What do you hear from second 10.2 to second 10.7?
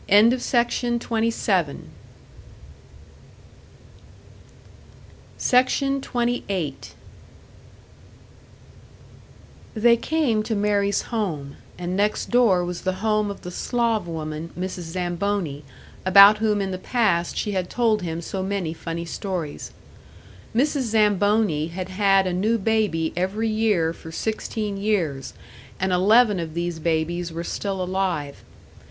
to